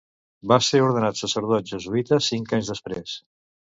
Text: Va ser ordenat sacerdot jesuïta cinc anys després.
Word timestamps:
Va 0.51 0.55
ser 0.67 0.79
ordenat 0.85 1.21
sacerdot 1.21 1.67
jesuïta 1.73 2.21
cinc 2.31 2.57
anys 2.59 2.73
després. 2.77 3.15